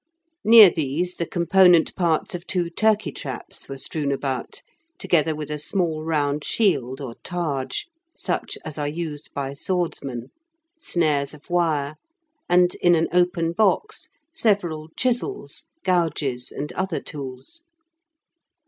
[0.43, 4.63] Near these the component parts of two turkey traps were strewn about,
[4.97, 7.83] together with a small round shield or targe,
[8.17, 10.31] such as are used by swordsmen,
[10.79, 11.97] snares of wire,
[12.49, 17.61] and, in an open box, several chisels, gouges, and other tools.